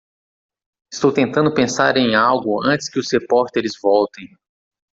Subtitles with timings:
[0.91, 4.35] Estou tentando pensar em algo antes que os repórteres voltem.